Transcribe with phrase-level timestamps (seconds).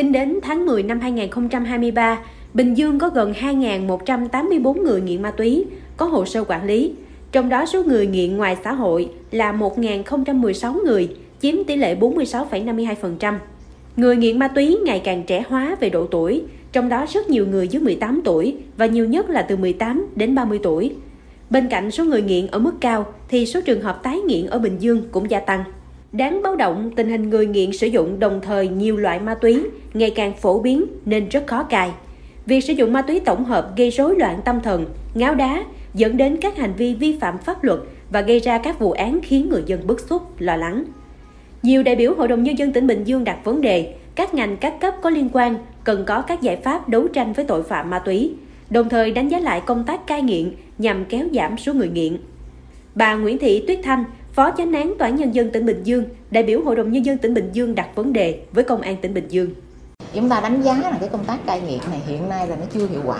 [0.00, 2.18] Tính đến tháng 10 năm 2023,
[2.54, 5.64] Bình Dương có gần 2.184 người nghiện ma túy,
[5.96, 6.92] có hồ sơ quản lý.
[7.32, 11.08] Trong đó số người nghiện ngoài xã hội là 1.016 người,
[11.40, 13.34] chiếm tỷ lệ 46,52%.
[13.96, 16.42] Người nghiện ma túy ngày càng trẻ hóa về độ tuổi,
[16.72, 20.34] trong đó rất nhiều người dưới 18 tuổi và nhiều nhất là từ 18 đến
[20.34, 20.92] 30 tuổi.
[21.50, 24.58] Bên cạnh số người nghiện ở mức cao thì số trường hợp tái nghiện ở
[24.58, 25.64] Bình Dương cũng gia tăng.
[26.12, 29.66] Đáng báo động, tình hình người nghiện sử dụng đồng thời nhiều loại ma túy
[29.94, 31.90] ngày càng phổ biến nên rất khó cai.
[32.46, 35.64] Việc sử dụng ma túy tổng hợp gây rối loạn tâm thần, ngáo đá,
[35.94, 39.20] dẫn đến các hành vi vi phạm pháp luật và gây ra các vụ án
[39.22, 40.84] khiến người dân bức xúc, lo lắng.
[41.62, 44.56] Nhiều đại biểu Hội đồng Nhân dân tỉnh Bình Dương đặt vấn đề các ngành
[44.56, 47.90] các cấp có liên quan cần có các giải pháp đấu tranh với tội phạm
[47.90, 48.34] ma túy,
[48.70, 52.16] đồng thời đánh giá lại công tác cai nghiện nhằm kéo giảm số người nghiện.
[52.94, 54.04] Bà Nguyễn Thị Tuyết Thanh,
[54.40, 57.04] Phó Chánh án Tòa án Nhân dân tỉnh Bình Dương, đại biểu Hội đồng Nhân
[57.04, 59.50] dân tỉnh Bình Dương đặt vấn đề với Công an tỉnh Bình Dương.
[60.14, 62.62] Chúng ta đánh giá là cái công tác cai nghiện này hiện nay là nó
[62.74, 63.18] chưa hiệu quả.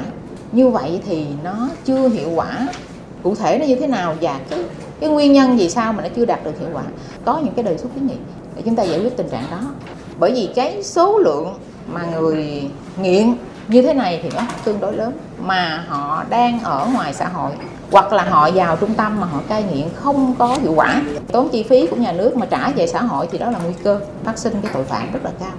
[0.52, 2.68] Như vậy thì nó chưa hiệu quả
[3.23, 4.65] cụ thể nó như thế nào và cái,
[5.01, 6.82] cái nguyên nhân vì sao mà nó chưa đạt được hiệu quả.
[7.24, 8.16] Có những cái đề xuất kiến nghị
[8.57, 9.60] để chúng ta giải quyết tình trạng đó.
[10.18, 11.55] Bởi vì cái số lượng
[11.93, 12.62] mà người
[13.02, 13.34] nghiện
[13.69, 15.13] như thế này thì nó tương đối lớn.
[15.43, 17.53] Mà họ đang ở ngoài xã hội
[17.91, 21.02] hoặc là họ vào trung tâm mà họ cai nghiện không có hiệu quả
[21.33, 23.75] tốn chi phí của nhà nước mà trả về xã hội thì đó là nguy
[23.83, 25.52] cơ phát sinh cái tội phạm rất là cao.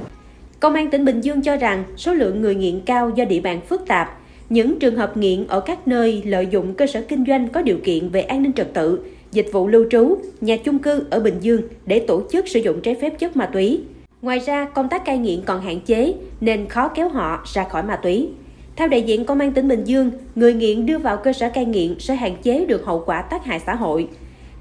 [0.59, 3.61] Công an tỉnh Bình Dương cho rằng số lượng người nghiện cao do địa bàn
[3.69, 4.17] phức tạp,
[4.49, 7.77] những trường hợp nghiện ở các nơi lợi dụng cơ sở kinh doanh có điều
[7.83, 8.99] kiện về an ninh trật tự,
[9.31, 12.81] dịch vụ lưu trú, nhà chung cư ở Bình Dương để tổ chức sử dụng
[12.81, 13.83] trái phép chất ma túy.
[14.21, 17.83] Ngoài ra, công tác cai nghiện còn hạn chế nên khó kéo họ ra khỏi
[17.83, 18.29] ma túy.
[18.75, 21.65] Theo đại diện Công an tỉnh Bình Dương, người nghiện đưa vào cơ sở cai
[21.65, 24.07] nghiện sẽ hạn chế được hậu quả tác hại xã hội.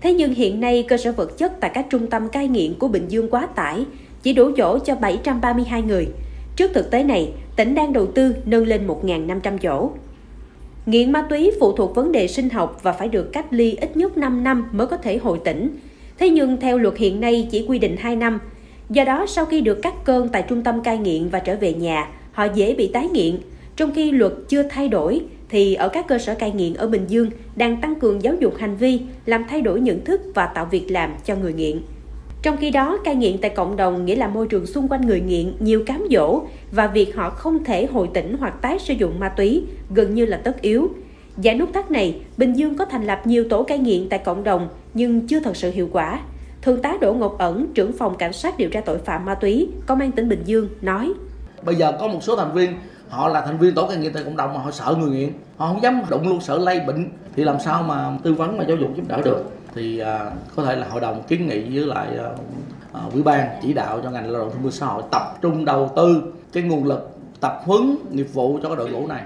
[0.00, 2.88] Thế nhưng hiện nay cơ sở vật chất tại các trung tâm cai nghiện của
[2.88, 3.84] Bình Dương quá tải,
[4.22, 6.08] chỉ đủ chỗ cho 732 người.
[6.56, 9.90] Trước thực tế này, tỉnh đang đầu tư nâng lên 1.500 chỗ.
[10.86, 13.96] Nghiện ma túy phụ thuộc vấn đề sinh học và phải được cách ly ít
[13.96, 15.76] nhất 5 năm mới có thể hồi tỉnh.
[16.18, 18.38] Thế nhưng theo luật hiện nay chỉ quy định 2 năm.
[18.90, 21.72] Do đó sau khi được cắt cơn tại trung tâm cai nghiện và trở về
[21.72, 23.38] nhà, họ dễ bị tái nghiện.
[23.76, 27.04] Trong khi luật chưa thay đổi thì ở các cơ sở cai nghiện ở Bình
[27.08, 30.68] Dương đang tăng cường giáo dục hành vi, làm thay đổi nhận thức và tạo
[30.70, 31.82] việc làm cho người nghiện.
[32.42, 35.20] Trong khi đó, cai nghiện tại cộng đồng nghĩa là môi trường xung quanh người
[35.20, 39.18] nghiện nhiều cám dỗ và việc họ không thể hồi tỉnh hoặc tái sử dụng
[39.18, 39.62] ma túy
[39.94, 40.88] gần như là tất yếu.
[41.38, 44.44] Giải nút thắt này, Bình Dương có thành lập nhiều tổ cai nghiện tại cộng
[44.44, 46.20] đồng nhưng chưa thật sự hiệu quả.
[46.62, 49.68] Thượng tá Đỗ Ngọc Ẩn, trưởng phòng cảnh sát điều tra tội phạm ma túy,
[49.86, 51.12] Công an tỉnh Bình Dương nói:
[51.62, 52.74] Bây giờ có một số thành viên
[53.08, 55.32] họ là thành viên tổ cai nghiện tại cộng đồng mà họ sợ người nghiện,
[55.56, 58.64] họ không dám đụng luôn sợ lây bệnh thì làm sao mà tư vấn và
[58.68, 59.44] giáo dục giúp đỡ được?
[59.74, 62.28] Thì à, có thể là hội đồng kiến nghị với lại à,
[62.92, 65.64] à ủy ban chỉ đạo cho ngành lao động thương binh xã hội tập trung
[65.64, 66.22] đầu tư
[66.52, 67.10] cái nguồn lực
[67.40, 69.22] tập huấn nghiệp vụ cho cái đội ngũ này.